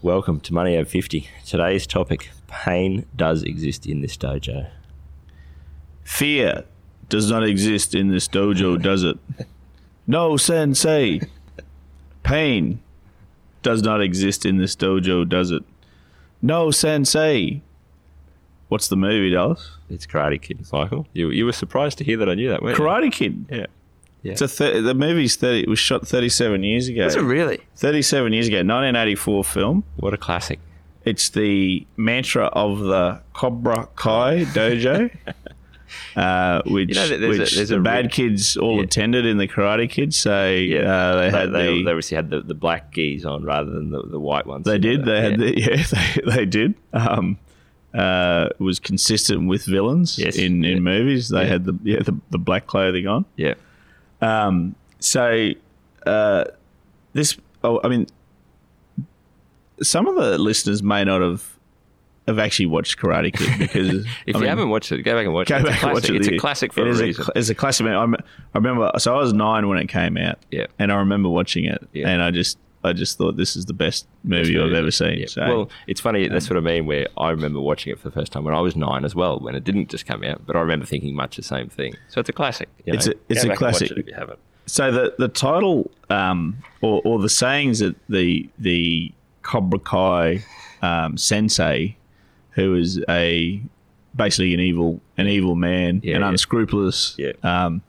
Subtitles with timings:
[0.00, 1.28] Welcome to Money Over 50.
[1.44, 4.70] Today's topic pain does exist in this dojo.
[6.04, 6.62] Fear
[7.08, 9.18] does not exist in this dojo, does it?
[10.06, 11.20] No, sensei.
[12.22, 12.80] Pain
[13.62, 15.64] does not exist in this dojo, does it?
[16.40, 17.60] No, sensei.
[18.68, 19.72] What's the movie, Dallas?
[19.90, 21.08] It's Karate Kid, Michael.
[21.12, 22.84] You, you were surprised to hear that I knew that, weren't you?
[22.84, 23.46] Karate Kid.
[23.50, 23.66] Yeah.
[24.22, 24.32] Yeah.
[24.32, 27.06] It's a thir- the movie's 30, it was shot 37 years ago.
[27.06, 27.60] Is it really?
[27.76, 29.84] 37 years ago, 1984 film.
[29.96, 30.58] What a classic.
[31.04, 35.10] It's the mantra of the Cobra Kai dojo,
[36.16, 38.82] uh, which, You know, there's a- there's the a bad kids all Yeah.
[38.84, 40.16] attended in the Karate Kids.
[40.16, 43.44] So uh, they they, had they, the, they obviously had the, the black gis on
[43.44, 44.64] rather than the, the white ones.
[44.66, 45.04] They did.
[45.04, 45.40] They had.
[45.40, 45.46] Yeah.
[45.46, 46.74] The, yeah, they, they did.
[46.92, 47.38] Um,
[47.94, 50.72] uh, it was consistent with villains Yes, in, yeah.
[50.72, 51.30] in movies.
[51.30, 51.48] They Yeah.
[51.48, 53.24] had the yeah the, the black clothing on.
[53.36, 53.54] Yeah.
[54.20, 55.50] Um, so
[56.06, 56.44] uh,
[57.12, 57.36] this.
[57.64, 58.06] Oh, I mean,
[59.82, 61.54] some of the listeners may not have
[62.26, 65.24] have actually watched Karate Kid because If I you mean, haven't watched it, go back
[65.24, 65.60] and watch Go it.
[65.60, 66.10] It's back a and watch classic.
[66.10, 66.16] it.
[66.18, 67.24] It's a classic for It a is reason.
[67.34, 67.86] it's a classic.
[67.86, 68.06] I, I
[68.54, 68.90] remember.
[68.98, 70.38] So I was nine when it came out.
[70.50, 70.66] Yeah.
[70.78, 72.08] and I remember watching it, Yeah.
[72.08, 72.58] and I just
[72.88, 75.18] I just thought this is the best movie I've ever seen.
[75.20, 75.26] Yeah.
[75.26, 76.26] So, Well, it's funny.
[76.28, 76.86] That's what I mean.
[76.86, 79.38] Where I remember watching it for the first time when I was nine as well,
[79.38, 80.46] when it didn't just come out.
[80.46, 81.94] But I remember thinking much the same thing.
[82.08, 82.68] So it's a classic.
[82.84, 83.12] you It's know.
[83.12, 83.90] a- it's Go a back and watch classic.
[83.92, 84.38] it if you haven't.
[84.66, 90.44] So the the title um, or or the sayings that the the Cobra Kai
[90.82, 91.96] um, sensei,
[92.50, 93.62] who is a
[94.14, 96.28] basically an evil an evil man, Yeah, an yeah.
[96.28, 97.32] unscrupulous, Yeah.
[97.42, 97.80] um,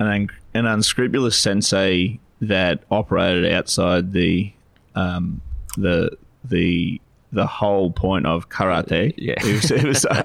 [0.00, 4.52] an an unscrupulous sensei that operated outside the
[4.94, 5.40] um,
[5.76, 7.00] the the
[7.32, 9.12] the whole point of karate.
[9.18, 9.34] Yeah.
[9.38, 10.22] It was, it was, uh,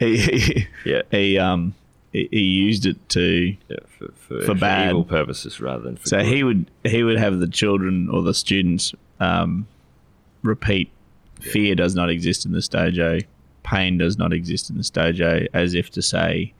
[0.00, 1.02] he, he, Yeah.
[1.10, 1.74] he um
[2.12, 4.88] he, he used it to Yeah, for, for, For bad.
[4.90, 6.26] evil purposes rather than for So good.
[6.26, 9.68] he would he would have the children or the students um,
[10.42, 10.90] repeat,
[11.40, 13.24] "Fear does not exist in this dojo.
[13.62, 16.52] Pain does not exist in this dojo," as if to say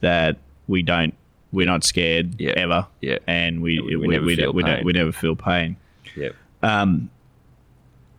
[0.00, 0.36] that
[0.68, 1.14] we don't,
[1.52, 2.52] we're not scared Yeah.
[2.56, 3.18] ever, Yeah.
[3.26, 4.84] and we we- we, we we, never we, feel don't, we, pain.
[4.84, 5.76] we never feel pain.
[6.16, 6.30] Yeah.
[6.62, 7.10] Um,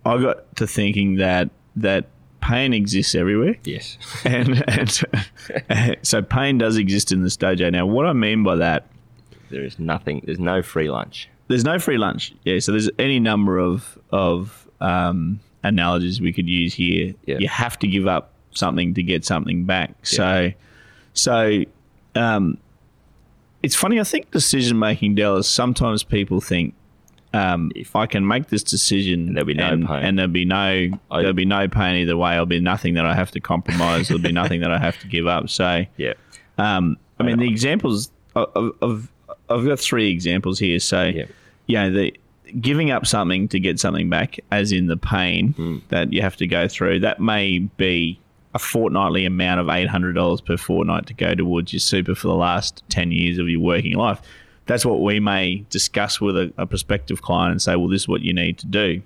[0.05, 2.07] I got to thinking that that
[2.41, 3.97] pain exists everywhere Yes.
[4.25, 7.71] and, and so pain does exist in this dojo.
[7.71, 8.87] Now, what I mean by that
[9.49, 10.21] there is nothing.
[10.25, 11.29] There's no free lunch.
[11.47, 12.33] there's no free lunch.
[12.43, 17.13] Yeah, so there's any number of of um, analogies we could use here.
[17.25, 17.37] Yeah.
[17.39, 19.93] You have to give up something to get something back.
[20.05, 20.51] So,
[21.13, 21.63] so
[22.15, 22.57] um,
[23.63, 23.99] it's funny.
[23.99, 25.47] I think decision making, Dallas.
[25.49, 26.75] Sometimes people think.
[27.35, 30.03] Um, if I can make this decision, there'll be no and, pain.
[30.03, 32.33] and there'll be no there'll be no pain either way.
[32.33, 34.07] There'll be nothing that I have to compromise.
[34.07, 35.49] there'll be nothing that I have to give up.
[35.49, 36.13] So, Yeah.
[36.59, 39.11] um, I mean, the examples of, of
[39.49, 40.79] I've got three examples here.
[40.79, 41.25] So, Yeah.
[41.65, 42.13] you know, the
[42.61, 45.77] giving up something to get something back, as in the pain Hmm.
[45.89, 48.19] that you have to go through, that may be
[48.53, 52.27] a fortnightly amount of eight hundred dollars per fortnight to go towards your super for
[52.27, 54.21] the last ten years of your working life.
[54.65, 58.07] That's what we may discuss with a, a prospective client and say, well, this is
[58.07, 59.01] what you need to do.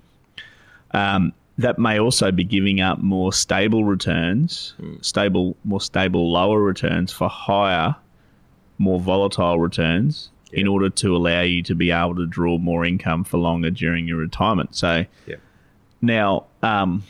[0.92, 7.10] Um, that may also be giving up more stable returns, stable, more stable, lower returns
[7.12, 7.96] for higher,
[8.78, 13.24] more volatile returns in order to allow you to be able to draw more income
[13.24, 14.76] for longer during your retirement.
[14.76, 15.36] So Yeah.
[16.00, 17.02] now um,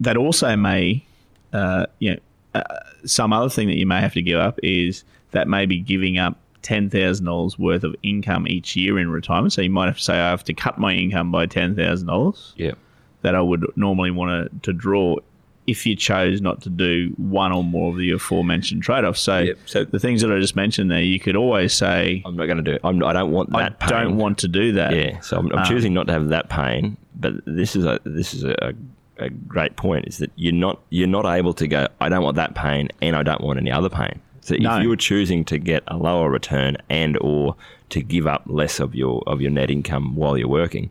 [0.00, 1.04] that also may,
[1.52, 2.18] uh, you know,
[2.54, 2.62] uh,
[3.04, 6.18] some other thing that you may have to give up is that may be giving
[6.18, 9.52] up ten thousand dollars worth of income each year in retirement.
[9.52, 12.06] So you might have to say, I have to cut my income by ten thousand
[12.08, 12.72] dollars Yeah.
[13.22, 15.16] that I would normally want to, to draw
[15.66, 19.20] if you chose not to do one or more of the aforementioned trade-offs.
[19.20, 19.58] So, Yep.
[19.66, 22.56] So- the things that I just mentioned there, you could always say, I'm not going
[22.56, 22.80] to do it.
[22.82, 23.88] I'm, I don't want I that pain.
[23.88, 24.94] don't want to do that.
[24.94, 25.20] Yeah.
[25.20, 26.96] So I'm, I'm Um, choosing not to have that pain.
[27.14, 28.72] But this is a this is a, a
[29.46, 30.06] great point.
[30.08, 31.88] Is that you're not you're not able to go.
[32.00, 34.20] I don't want that pain, and I don't want any other pain.
[34.40, 34.76] So No.
[34.76, 37.54] if you were choosing to get a lower return and or
[37.90, 40.90] to give up less of your of your net income while you're working,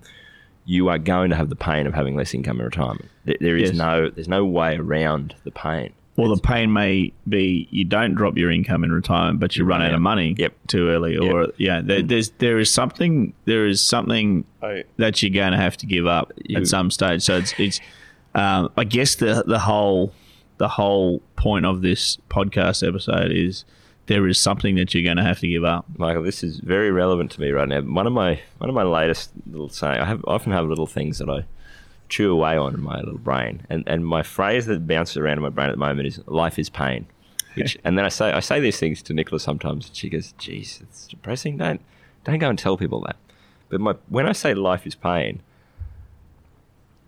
[0.66, 3.10] you are going to have the pain of having less income in retirement.
[3.26, 3.78] There, there is Yes.
[3.78, 5.92] no there's no way around the pain.
[6.18, 9.82] Well, the pain may be you don't drop your income in retirement, but you, run
[9.82, 10.54] out of money Yep.
[10.68, 11.18] too early.
[11.18, 12.08] Or yeah, there, mm.
[12.08, 14.44] there's there is something there is something
[14.98, 17.22] that you're going to have to give up You- at some stage.
[17.24, 17.80] So it's it's
[18.36, 20.14] um, I guess the the whole
[20.58, 23.66] the whole point of this podcast episode is
[24.08, 25.86] there is something that you're going to have to give up.
[25.98, 27.82] Michael, this is very relevant to me right now.
[27.82, 30.00] One of my one of my latest little saying.
[30.00, 31.46] I have often have little things that I
[32.10, 35.44] chew away on in my little brain, and and my phrase that bounces around in
[35.44, 37.08] my brain at the moment is "life is pain."
[37.56, 40.34] Which, and then I say I say these things to Nicola sometimes, and she goes,
[40.38, 41.58] "Geez, it's depressing.
[41.58, 41.82] Don't
[42.24, 43.16] don't go and tell people that."
[43.70, 45.42] But my when I say life is pain,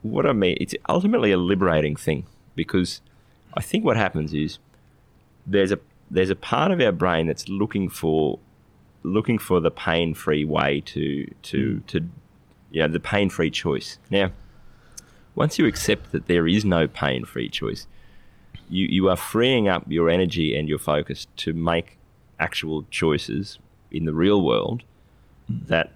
[0.04, 3.02] what I mean it's ultimately a liberating thing because
[3.56, 4.60] I think what happens is
[5.46, 5.80] there's a
[6.12, 8.40] there's a part of our brain that's looking for
[9.04, 11.80] looking for the pain free way to to hmm.
[11.88, 12.10] to
[12.72, 14.00] you know the pain free choice.
[14.10, 14.32] Now,
[15.36, 17.88] once you accept that there is no pain free choice,
[18.70, 21.98] you you are freeing up your energy and your focus to make
[22.40, 23.60] actual choices
[23.92, 24.84] in the real world
[25.48, 25.58] hmm.
[25.68, 25.92] that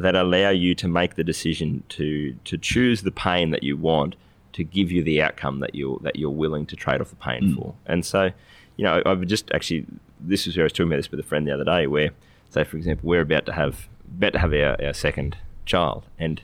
[0.00, 4.16] that allow you to make the decision to to choose the pain that you want
[4.52, 7.42] to give you the outcome that you that you're willing to trade off the pain
[7.42, 7.54] mm.
[7.56, 7.74] for.
[7.84, 8.30] And so,
[8.76, 9.84] you know, I've just actually
[10.18, 12.10] this is where I was talking about this with a friend the other day, where
[12.48, 15.36] say for example we're about to have about to have our, our second
[15.66, 16.40] child, and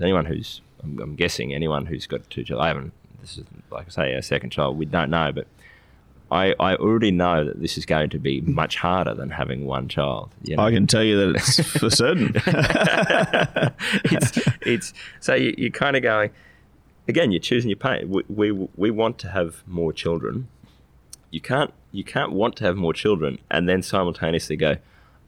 [0.00, 2.92] anyone who's I'm, I'm guessing anyone who's got two children, I haven't.
[3.22, 4.76] This is like I say our second child.
[4.76, 5.46] We don't know, but
[6.32, 9.88] I, I already know that this is going to be much harder than having one
[9.88, 10.30] child.
[10.42, 10.62] You know?
[10.62, 12.32] I can tell you that it's for certain.
[14.06, 16.30] it's it's so you, you're kind of going
[17.06, 17.32] again.
[17.32, 18.08] You're choosing your pain.
[18.08, 20.48] We, we we want to have more children.
[21.30, 24.78] You can't you can't want to have more children and then simultaneously go,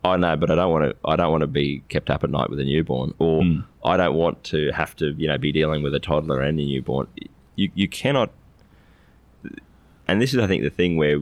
[0.04, 0.96] I know, but I don't want to.
[1.04, 3.60] I don't want to be kept up at night with a newborn, or hmm.
[3.84, 6.64] I don't want to have to you know be dealing with a toddler and a
[6.64, 7.08] newborn.
[7.56, 8.30] You you cannot.
[10.06, 11.20] And this is, I think, the thing where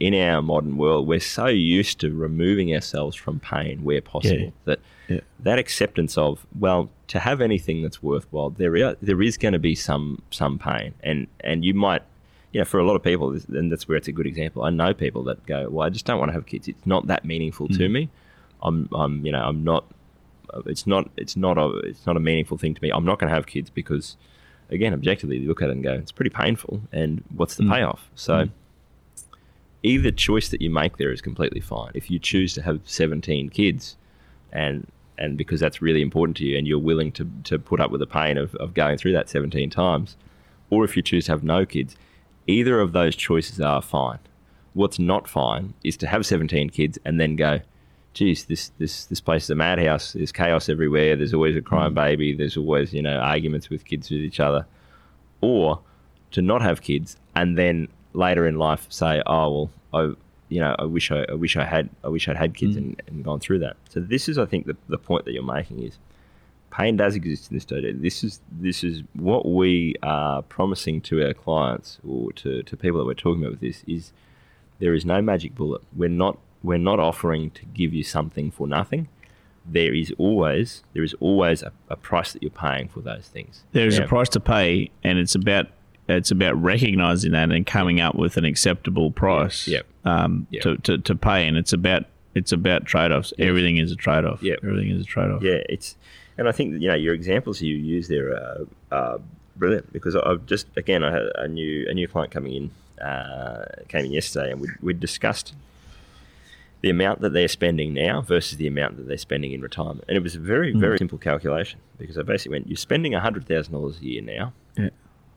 [0.00, 4.50] in our modern world we're so used to removing ourselves from pain where possible Yeah.
[4.64, 5.20] that Yeah.
[5.40, 9.60] that acceptance of well to have anything that's worthwhile there is, there is going to
[9.60, 10.94] be some some pain.
[11.04, 12.02] And and you might
[12.52, 14.70] you know for a lot of people and that's where it's a good example I
[14.70, 16.66] know people that go well I just don't want to have kids.
[16.66, 17.92] It's not that meaningful to mm.
[17.92, 18.08] me.
[18.60, 19.84] I'm I'm you know I'm not
[20.66, 22.90] it's not it's not a it's not a meaningful thing to me.
[22.90, 24.16] I'm not going to have kids because
[24.70, 27.72] again objectively you look at it and go it's pretty painful and what's the mm.
[27.72, 28.50] payoff so mm.
[29.82, 31.90] either choice that you make there is completely fine.
[31.94, 33.96] If you choose to have 17 kids
[34.52, 34.86] and
[35.18, 38.00] and because that's really important to you and you're willing to, to put up with
[38.00, 40.16] the pain of, of going through that 17 times,
[40.70, 41.96] or if you choose to have no kids,
[42.46, 44.18] either of those choices are fine.
[44.72, 47.60] What's not fine is to have 17 kids and then go,
[48.14, 50.12] geez, this, this, this place is a madhouse.
[50.12, 51.16] There's chaos everywhere.
[51.16, 51.96] There's always a crying mm.
[51.96, 52.34] baby.
[52.34, 54.66] There's always, you know, arguments with kids with each other.
[55.40, 55.80] Or
[56.32, 60.14] to not have kids and then later in life say, oh well, I
[60.48, 62.78] you know I wish I, I wish I had I wish I'd had kids mm.
[62.78, 63.76] and, and gone through that.
[63.88, 65.98] So this is I think the, the point that you're making is
[66.70, 68.00] pain does exist in this dojo.
[68.00, 72.98] This is this is what we are promising to our clients or to, to people
[72.98, 74.12] that we're talking about with this is
[74.78, 75.82] there is no magic bullet.
[75.94, 79.08] We're not we're not offering to give you something for nothing.
[79.64, 83.62] There is always there is always a, a price that you're paying for those things.
[83.72, 84.04] There's Yeah.
[84.04, 85.66] a price to pay, and it's about
[86.08, 89.86] it's about recognizing that and coming up with an acceptable price Yep.
[90.04, 90.62] Um, Yep.
[90.64, 93.32] To, to, to pay, and it's about it's about trade offs.
[93.38, 94.42] Everything is a trade off.
[94.42, 94.60] Yep.
[94.64, 95.42] Everything is a trade off.
[95.42, 95.96] Yeah, it's,
[96.38, 99.20] and I think you know your examples you use there are, are
[99.56, 103.66] brilliant because I've just again I had a new a new client coming in uh,
[103.88, 105.54] came in yesterday and we we discussed
[106.82, 110.16] the amount that they're spending now versus the amount that they're spending in retirement, and
[110.16, 110.80] it was a very hmm.
[110.80, 114.52] very simple calculation because I basically went you're spending hundred thousand dollars a year now.
[114.76, 114.90] Yeah.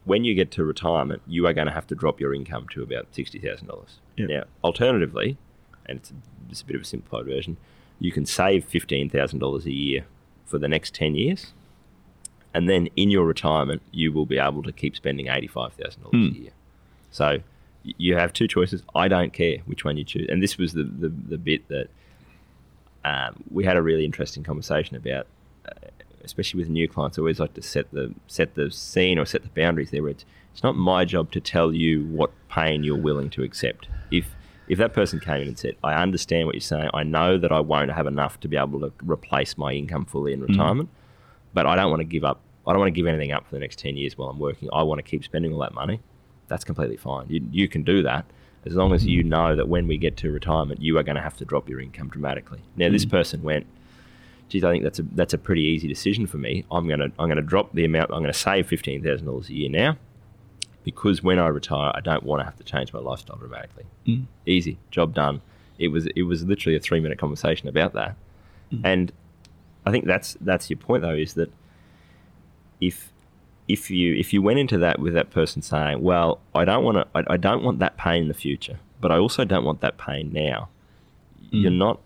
[0.04, 2.84] When you get to retirement, you are going to have to drop your income to
[2.84, 4.00] about sixty thousand dollars.
[4.18, 4.30] Yep.
[4.30, 5.38] Now, alternatively,
[5.86, 6.14] and it's,
[6.50, 7.58] it's a bit of a simplified version,
[8.00, 10.06] you can save fifteen thousand dollars a year
[10.46, 11.54] for the next ten years,
[12.54, 16.28] and then in your retirement, you will be able to keep spending eighty-five thousand dollars
[16.28, 16.44] a hmm.
[16.44, 16.52] year.
[17.12, 17.40] So
[17.98, 18.84] you have two choices.
[18.94, 21.88] I don't care which one you choose, and this was the the, the bit that
[23.04, 25.28] um, we had a really interesting conversation about.
[25.68, 25.90] Uh,
[26.24, 29.44] especially with new clients, I always like to set the set the scene or set
[29.44, 30.02] the boundaries there.
[30.02, 33.88] Where it's it's not my job to tell you what pain you're willing to accept.
[34.12, 34.26] If
[34.68, 36.90] if that person came in and said, "I understand what you're saying.
[36.94, 40.34] I know that I won't have enough to be able to replace my income fully
[40.34, 40.90] in retirement,
[41.54, 42.42] but I don't want to give up.
[42.66, 44.70] I don't want to give anything up for the next ten years while I'm working.
[44.74, 46.02] I want to keep spending all that money.
[46.48, 47.28] That's completely fine.
[47.30, 48.26] You you can do that."
[48.66, 51.22] As long as you know that when we get to retirement, you are going to
[51.22, 52.62] have to drop your income dramatically.
[52.76, 53.12] Now, this mm.
[53.12, 53.68] person went,
[54.50, 56.66] geez, I think that's a that's a pretty easy decision for me.
[56.72, 58.12] I'm gonna I'm gonna drop the amount.
[58.12, 59.98] I'm gonna save fifteen thousand dollars a year now,
[60.84, 63.86] because when I retire, I don't want to have to change my lifestyle dramatically.
[64.08, 64.26] Mm.
[64.46, 65.42] Easy, job done.
[65.78, 68.16] It was it was literally a three minute conversation about that,
[68.72, 68.82] mm.
[68.84, 69.12] and
[69.86, 71.52] I think that's that's your point though is that
[72.82, 73.12] if
[73.68, 76.98] if you if you went into that with that person saying, well, I don't want
[76.98, 79.82] to, I, I don't want that pain in the future, but I also don't want
[79.82, 80.70] that pain now.
[81.52, 81.58] Hmm.
[81.58, 82.00] You're not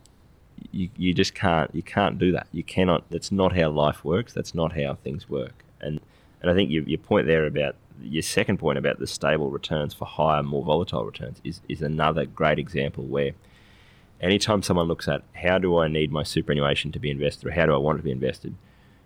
[0.71, 2.47] you, you just can't you can't do that.
[2.51, 3.09] You cannot.
[3.09, 4.33] That's not how life works.
[4.33, 5.63] That's not how things work.
[5.81, 5.99] And
[6.41, 9.93] and I think your, your point there about your second point about the stable returns
[9.93, 13.31] for higher, more volatile returns is is another great example where
[14.21, 17.65] anytime someone looks at how do I need my superannuation to be invested or how
[17.65, 18.55] do I want it to be invested,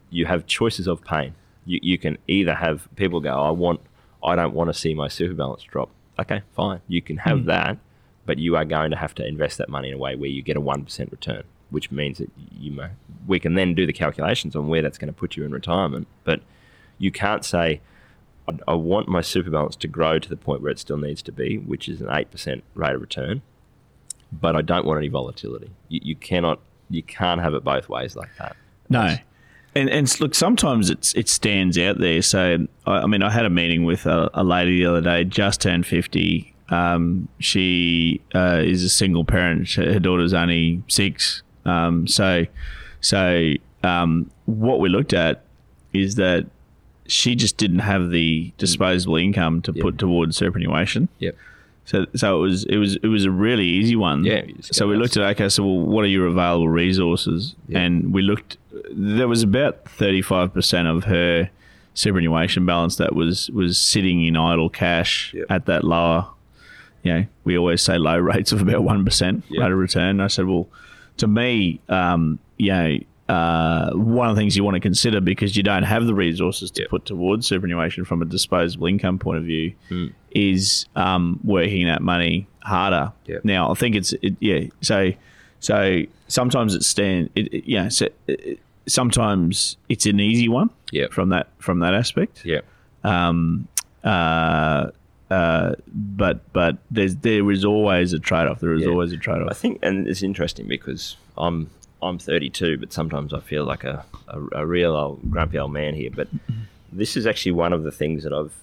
[0.10, 1.36] you have choices of pain.
[1.66, 3.82] You, you can either have people go, I want,
[4.24, 5.90] I don't want to see my super balance drop.
[6.20, 6.82] Okay, fine.
[6.88, 7.46] You can have hmm.
[7.48, 7.78] that,
[8.26, 10.42] but you are going to have to invest that money in a way where you
[10.42, 12.90] get a 1% return, which means that you may,
[13.28, 16.08] we can then do the calculations on where that's going to put you in retirement.
[16.24, 16.42] But
[16.98, 17.82] you can't say,
[18.48, 21.22] I, I want my super balance to grow to the point where it still needs
[21.24, 23.42] to be, which is an 8% rate of return,
[24.32, 25.72] but I don't want any volatility.
[25.90, 28.56] You, you cannot, you can't have it both ways like that.
[28.90, 29.16] No.
[29.76, 32.22] And, and look, sometimes it's it stands out there.
[32.22, 35.24] So, I, I mean, I had a meeting with a, a lady the other day,
[35.24, 36.54] just turned 50.
[36.70, 39.70] Um, she uh, is a single parent.
[39.72, 41.44] Her daughter's only six.
[41.66, 42.46] Um, so,
[43.02, 43.54] so
[43.84, 45.44] um, what we looked at
[45.94, 46.48] is that
[47.06, 51.10] she just didn't have the disposable income to put towards superannuation.
[51.20, 51.36] Yep.
[51.86, 54.24] So, so it was it was it was a really easy one.
[54.24, 57.56] Yeah, So we looked at okay, so well, what are your available resources?
[57.68, 57.80] Yeah.
[57.80, 58.58] And we looked.
[58.92, 61.50] There was about thirty five percent of her
[61.94, 65.46] superannuation balance that was was sitting in idle cash Yep.
[65.50, 66.28] at that lower.
[67.04, 69.62] You know, we always say low rates of about one percent Yep.
[69.62, 70.20] rate of return.
[70.22, 70.70] I said, well,
[71.18, 72.98] to me, um, you know.
[73.30, 76.70] Uh, one of the things you want to consider because you don't have the resources
[76.72, 76.90] to Yep.
[76.90, 80.08] put towards superannuation from a disposable income point of view Hmm.
[80.32, 83.14] is um, working that money harder.
[83.28, 83.46] Yep.
[83.46, 84.66] Now, I think it's it, yeah.
[84.82, 85.14] So,
[85.62, 87.30] so sometimes it's stand.
[87.36, 87.88] It, it, yeah.
[87.88, 90.70] So, it, sometimes it's an easy one.
[90.92, 91.14] Yep.
[91.14, 92.46] From that from that aspect.
[92.46, 92.60] Yeah.
[93.06, 93.68] Um.
[94.04, 94.90] Uh.
[95.32, 95.76] Uh.
[95.88, 98.60] But but there's there is always a trade off.
[98.60, 98.90] There is Yeah.
[98.90, 99.48] always a trade off.
[99.50, 101.70] I think, and it's interesting because I'm
[102.04, 105.94] I'm 32, but sometimes I feel like a, a, a real old grumpy old man
[105.94, 106.12] here.
[106.14, 106.28] But
[106.92, 108.54] this is actually one of the things that I've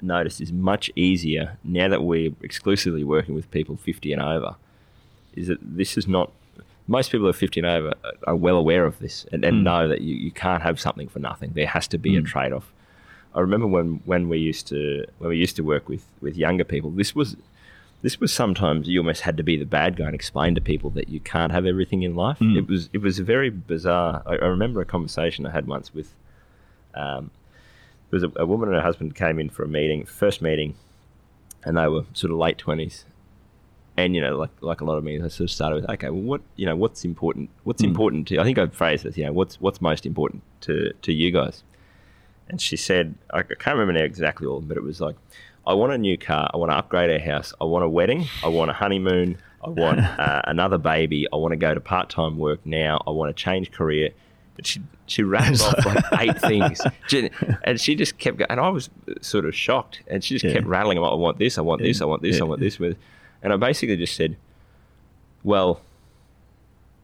[0.00, 4.56] noticed is much easier now that we're exclusively working with people 50 and over.
[5.34, 6.30] Is that this is not
[6.86, 7.92] most people who are 50 and over
[8.26, 9.62] are well aware of this and, and hmm.
[9.64, 11.52] know that you, you can't have something for nothing.
[11.54, 12.26] There has to be a hmm.
[12.26, 12.70] trade off.
[13.34, 16.64] I remember when, when we used to when we used to work with, with younger
[16.64, 17.36] people, this was
[18.04, 20.90] this was sometimes you almost had to be the bad guy and explain to people
[20.90, 22.36] that you can't have everything in life.
[22.58, 24.22] It was it was very bizarre.
[24.26, 26.14] I, I remember a conversation I had once with
[26.94, 27.30] um,
[28.10, 30.74] there was a, a woman and her husband came in for a meeting, first meeting,
[31.64, 33.06] and they were sort of late twenties.
[33.96, 36.10] And you know, like like a lot of meetings, I sort of started with, okay,
[36.10, 37.48] well, what you know, what's important?
[37.62, 38.38] What's important to?
[38.38, 41.62] I think I phrased this, you know, what's what's most important to to you guys?
[42.50, 45.16] And she said, I can't remember now exactly all, but it was like,
[45.66, 46.50] I want a new car.
[46.52, 47.54] I want to upgrade our house.
[47.60, 48.26] I want a wedding.
[48.42, 49.38] I want a honeymoon.
[49.64, 51.26] I want uh, another baby.
[51.32, 53.02] I want to go to part time work now.
[53.06, 54.10] I want to change career.
[54.56, 57.30] But she she rattled off like eight things, She-
[57.64, 58.50] and she just kept going.
[58.50, 58.88] And I was
[59.20, 60.02] sort of shocked.
[60.06, 60.52] And she just Yeah.
[60.54, 61.04] kept rattling them.
[61.04, 61.58] I want this.
[61.58, 62.00] I want this.
[62.00, 62.40] I want this.
[62.40, 62.78] I want this.
[62.78, 62.96] With,
[63.42, 64.36] and I basically just said,
[65.42, 65.80] well,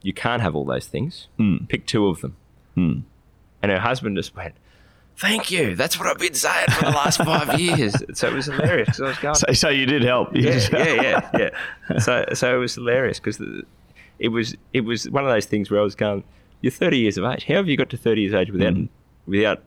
[0.01, 1.27] you can't have all those things.
[1.39, 1.67] Mm.
[1.67, 2.35] Pick two of them.
[2.77, 3.03] Mm.
[3.61, 4.55] And her husband just went,
[5.21, 5.75] Thank you.
[5.75, 7.95] That's what I've been saying for the last five years.
[8.13, 10.35] So it was hilarious because I was going, So, so you did help.
[10.35, 10.71] You yeah, help.
[10.73, 11.29] yeah, yeah,
[11.91, 11.97] yeah.
[11.99, 13.39] So, so it was hilarious because
[14.19, 16.23] it was it was one of those things where I was going,
[16.61, 17.45] "You're 30 years of age.
[17.45, 18.89] How have you got to 30 years of age without Mm.
[19.27, 19.63] without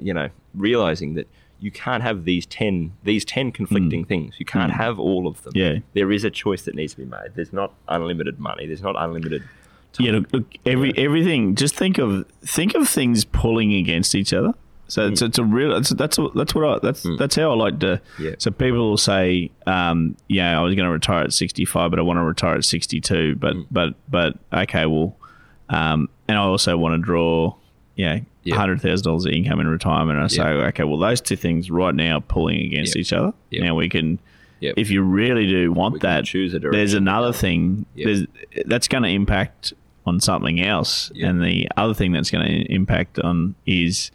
[0.00, 1.28] you know realizing that
[1.60, 4.34] you can't have these 10 these 10 conflicting things.
[4.38, 5.52] You can't have all of them.
[5.52, 5.56] Mm.
[5.74, 5.78] Yeah.
[5.94, 7.34] there is a choice that needs to be made.
[7.36, 8.66] There's not unlimited money.
[8.66, 9.44] There's not unlimited.
[9.98, 11.54] Yeah, look, look every everything.
[11.54, 14.54] Just think of think of things pulling against each other.
[14.88, 15.74] So it's, it's a real.
[15.76, 18.00] It's, that's what- that's what I that's that's how I like to.
[18.18, 18.34] Yeah.
[18.38, 21.98] So people will say, um, yeah, I was going to retire at sixty five, but
[21.98, 23.34] I want to retire at sixty two.
[23.36, 25.16] But but but okay, well,
[25.70, 27.54] um, and I also want to draw,
[27.96, 28.56] yeah, Yeah.
[28.56, 30.16] hundred thousand dollars of income in retirement.
[30.18, 30.66] And I say, Yeah.
[30.68, 33.32] okay, well, those two things right now are pulling against each other.
[33.50, 34.18] Now we can.
[34.60, 37.86] If you really do want We that, choose a there's another thing.
[37.96, 38.26] There's
[38.66, 39.72] that's going to impact
[40.04, 44.10] on something else, and the other thing that's going to impact on is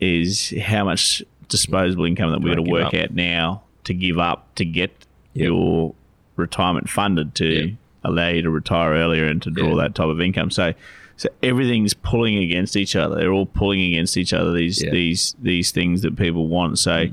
[0.00, 4.18] is how much disposable income that we're Don't going to work out now to give
[4.18, 4.90] up to get
[5.34, 5.46] Yeah.
[5.46, 5.94] your
[6.36, 7.72] retirement funded to Yeah.
[8.04, 9.82] allow you to retire earlier and to draw Yeah.
[9.82, 10.50] that type of income.
[10.50, 10.72] So.
[11.16, 13.16] So everything's pulling against each other.
[13.16, 14.54] They're all pulling against each other.
[14.54, 16.78] These these these things that people want.
[16.78, 17.08] So,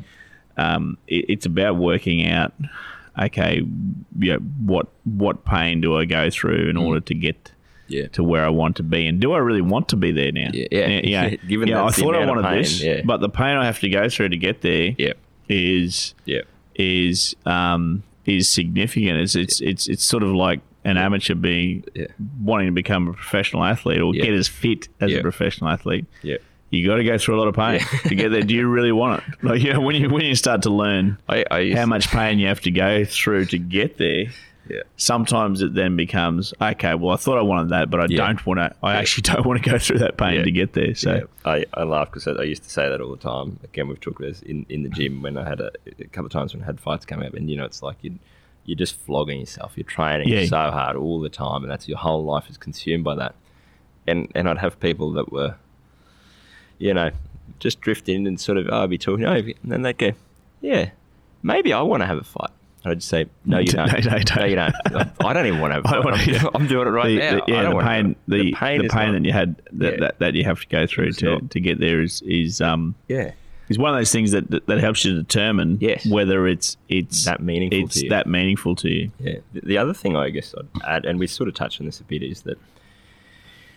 [0.56, 2.54] um, it, it's about working out.
[3.22, 3.64] Okay,
[4.18, 6.84] yeah, what what pain do I go through in Mm.
[6.84, 7.52] order to get
[7.88, 8.08] Yeah.
[8.10, 10.50] to where I want to be, and do I really want to be there now?
[10.54, 11.02] Yeah, yeah.
[11.04, 11.30] yeah.
[11.48, 13.02] Given yeah, I thought I wanted pain, this, yeah.
[13.06, 14.94] but the pain I have to go through to get there
[15.50, 16.36] is Yeah.
[16.38, 16.42] Yeah.
[16.76, 19.20] is um, is significant.
[19.20, 22.08] It's it's it's it's sort of like an amateur being Yeah.
[22.42, 24.26] wanting to become a professional athlete or Yeah.
[24.26, 25.20] get as fit as Yeah.
[25.20, 26.06] a professional athlete.
[26.22, 26.38] Yeah.
[26.70, 27.80] You got to go through a lot of pain
[28.10, 28.42] to get there.
[28.42, 29.34] Do you really want it?
[29.44, 32.40] Like you know, when you when you start to learn I, I how much pain
[32.40, 34.26] you have to go through to get there,
[34.70, 34.82] Yeah.
[34.98, 36.96] sometimes it then becomes okay.
[36.96, 38.26] Well, I thought I wanted that, but I Yeah.
[38.28, 38.76] don't want to.
[38.84, 40.44] I actually don't want to go through that pain Yeah.
[40.44, 40.94] to get there.
[40.96, 41.22] So Yeah,
[41.52, 43.60] I, I laugh because I, I used to say that all the time.
[43.64, 46.26] Again, we've talked about this in, in the gym when I had a, a couple
[46.28, 48.18] of times when I had fights come up, and you know, it's like you
[48.66, 49.74] you're just flogging yourself.
[49.78, 50.46] You're training Yeah.
[50.46, 53.36] so hard all the time, and that's your whole life is consumed by that.
[54.06, 55.56] And and I'd have people that were,
[56.78, 57.12] you know,
[57.60, 60.12] just drift in and sort of oh, I'd be talking, oh, and then they'd go,
[60.62, 60.90] yeah,
[61.44, 62.50] maybe I want to have a fight.
[62.88, 63.88] And I'd just say, no, you don't.
[63.88, 64.50] no, don't.
[64.50, 64.74] you don't.
[65.20, 67.36] I don't even want to I don't wanna- I'm, doing it right the, now.
[67.36, 69.94] the- I yeah, don't the pain, the, the pain, is not- that you had that,
[69.94, 70.00] Yeah.
[70.00, 72.62] that, that you have to go through It's to, not- to get there is is
[72.62, 73.32] um yeah.
[73.70, 76.06] is one of those things that that, helps you determine Yes.
[76.06, 78.10] whether it's it's That meaningful it's to you.
[78.12, 79.12] that meaningful to you.
[79.20, 79.40] Yeah.
[79.54, 82.00] The- The other thing I guess I'd add, and we sort of touched on this
[82.00, 82.58] a bit, is that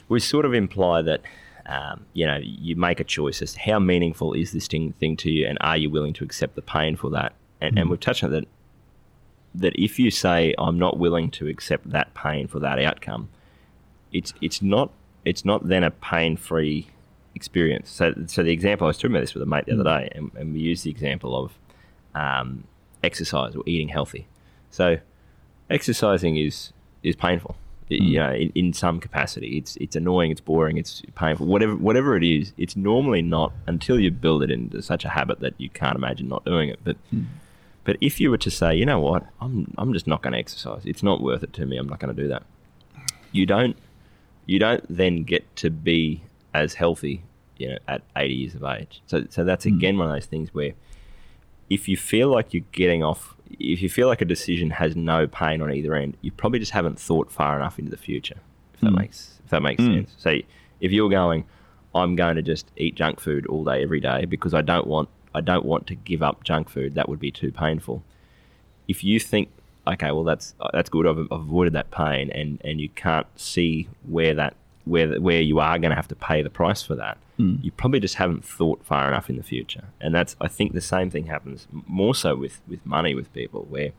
[0.09, 1.23] we sort of imply that
[1.67, 5.17] um, you know you make a choice as to how meaningful is this thing, thing
[5.19, 7.33] to you, and are you willing to accept the pain for that?
[7.61, 8.45] And, and we've touched on that.
[9.55, 13.29] That if you say I'm not willing to accept that pain for that outcome,
[14.13, 14.91] it's it's not
[15.25, 16.89] it's not then a pain free
[17.35, 17.91] experience.
[17.91, 20.03] So so the example I was talking about this with a mate the other hmm.
[20.03, 21.53] day, and, and we used the example of
[22.15, 22.65] um,
[23.03, 24.27] exercise or eating healthy.
[24.71, 24.99] So
[25.69, 27.57] exercising is is painful.
[27.91, 28.05] I- hmm.
[28.05, 31.47] You know, in, in some capacity, it's it's annoying, it's boring, it's painful.
[31.47, 35.41] Whatever whatever it is, it's normally not until you build it into such a habit
[35.41, 36.79] that you can't imagine not doing it.
[36.85, 37.25] But hmm.
[37.91, 40.39] But if you were to say, you know what, I'm I'm just not going to
[40.39, 40.83] exercise.
[40.85, 41.77] It's not worth it to me.
[41.77, 42.45] I'm not going to do that.
[43.33, 43.77] You don't
[44.47, 46.23] you don't then get to be
[46.55, 47.23] as healthy,
[47.59, 49.03] you know, at 80 years of age.
[49.09, 50.75] So so that's again one of those things where
[51.69, 55.27] if you feel like you're getting off, if you feel like a decision has no
[55.27, 58.39] pain on either end, you probably just haven't thought far enough into the future.
[58.75, 59.95] If that makes if that makes Mm.
[59.97, 60.15] sense.
[60.17, 60.31] So
[60.81, 61.45] if you're going,
[61.95, 65.09] I'm going to just eat junk food all day every day because I don't want
[65.35, 66.95] I don't want to give up junk food.
[66.95, 68.03] That would be too painful.
[68.89, 69.51] If you think,
[69.87, 71.07] okay, well that's uh, that's good.
[71.07, 75.61] I've, I've avoided that pain, and and you can't see where that where where you
[75.61, 77.19] are going to have to pay the price for that.
[77.37, 77.57] Hmm.
[77.63, 80.81] You probably just haven't thought far enough in the future, and that's I think the
[80.81, 83.93] same thing happens more so with with money with people where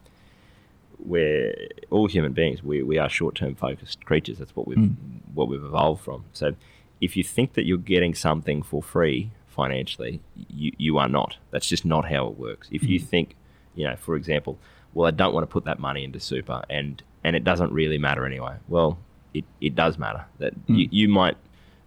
[1.04, 1.56] where
[1.90, 4.38] all human beings we, we are short term focused creatures.
[4.38, 4.94] That's what we've hmm.
[5.34, 6.26] what we've evolved from.
[6.34, 6.56] So
[7.00, 11.38] if you think that you're getting something for free financially, you, you are not.
[11.52, 12.68] That's just not how it works.
[12.72, 13.06] If you hmm.
[13.06, 13.36] think,
[13.76, 14.58] you know, for example,
[14.94, 18.00] well, I don't want to put that money into super and and it doesn't really
[18.00, 18.56] matter anyway.
[18.68, 18.98] Well,
[19.34, 20.26] it, it does matter.
[20.40, 20.76] That hmm.
[20.76, 21.38] you, you might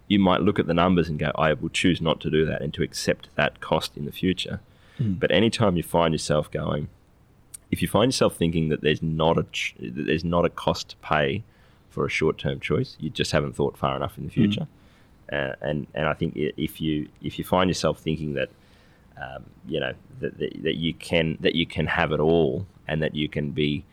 [0.07, 2.63] you might look at the numbers and go, I will choose not to do that
[2.63, 4.61] and to accept that cost in the future.
[4.99, 5.15] Hmm.
[5.15, 6.89] But anytime you find yourself going,
[7.71, 10.91] if you find yourself thinking that there's not a ch- that there's not a cost
[10.91, 11.43] to pay
[11.91, 14.67] for a short term choice, you just haven't thought far enough in the future.
[15.33, 18.51] Uh, and and I think if you if you find yourself thinking that
[19.21, 23.03] um, you know that, that that you can that you can have it all and
[23.03, 23.85] that you can be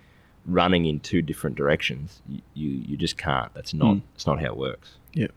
[0.46, 3.54] running in two different directions, you you, you just can't.
[3.54, 4.98] That's not it's not how it works.
[5.13, 5.28] Yeah.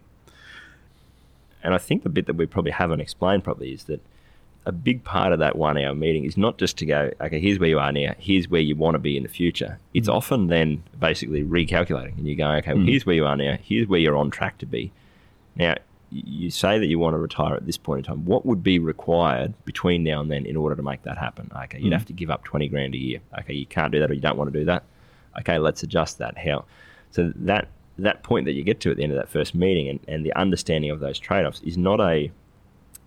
[1.63, 4.01] And I think the bit that we probably haven't explained probably is that
[4.67, 7.59] a big part of that one hour meeting is not just to go, okay, here's
[7.59, 9.79] where you are now, here's where you want to be in the future.
[9.93, 13.59] It's often then basically recalculating and you go, okay, well, here's where you are now,
[13.63, 14.93] here's where you're on track to be.
[15.57, 15.77] Now,
[16.11, 18.25] you say that you want to retire at this point in time.
[18.25, 21.51] What would be required between now and then in order to make that happen?
[21.65, 21.97] Okay, you'd mm.
[21.97, 23.21] have to give up 20 grand a year.
[23.41, 24.85] Okay, you can't do that or you don't want to do that.
[25.41, 26.39] Okay, let's adjust that.
[26.39, 26.65] How?
[27.11, 29.89] So that that point that you get to at the end of that first meeting
[29.89, 32.31] and, and the understanding of those trade-offs is not a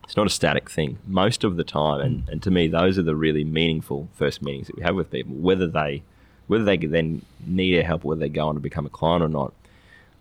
[0.05, 3.03] it's not a static thing most of the time and, and to me those are
[3.03, 6.01] the really meaningful first meetings that we have with people whether they
[6.47, 9.27] whether they then need our help whether they go on to become a client or
[9.27, 9.53] not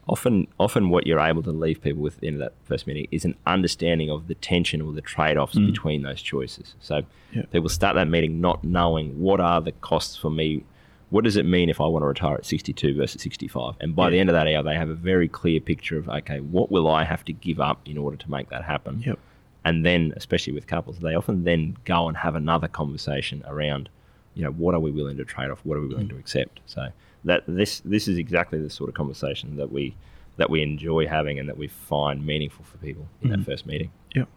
[0.09, 2.87] often often what you're able to leave people with at the end of that first
[2.87, 5.67] meeting is an understanding of the tension or the trade-offs mm.
[5.67, 6.75] between those choices.
[6.81, 7.43] So Yeah.
[7.53, 10.65] people start that meeting not knowing what are the costs for me
[11.09, 14.11] what does it mean if I want to retire at 62 versus 65 and by
[14.11, 16.89] the end of that hour they have a very clear picture of okay what will
[16.89, 19.03] I have to give up in order to make that happen?
[19.07, 19.19] Yep.
[19.65, 23.89] and then especially with couples they often then go and have another conversation around
[24.37, 25.61] you know what are we willing to trade off?
[25.65, 26.11] What are we willing mm.
[26.11, 26.61] to accept?
[26.67, 26.89] So
[27.27, 29.95] that this this is exactly the sort of conversation that we
[30.39, 33.45] that we enjoy having and that we find meaningful for people in that mm.
[33.45, 34.29] first meeting Yep.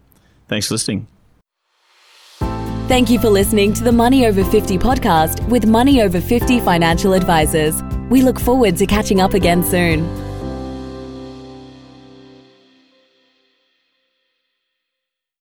[0.48, 1.06] Thanks for listening.
[2.88, 7.12] Thank you for listening to the Money Over 50 podcast with Money Over 50 financial
[7.12, 7.80] advisors.
[8.10, 10.29] We look forward to catching up again soon.